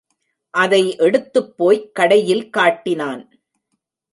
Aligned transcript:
அதை 0.53 0.95
எடுத்துப் 0.97 1.57
போய்க் 1.57 1.95
கடையில் 1.95 2.49
காட்டினான். 2.49 3.39